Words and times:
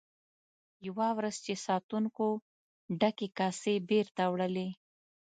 یوه 0.87 1.07
ورځ 1.17 1.35
چې 1.45 1.53
ساتونکو 1.67 2.27
ډکې 2.99 3.27
کاسې 3.39 3.73
بیرته 3.89 4.23
وړلې. 4.31 4.67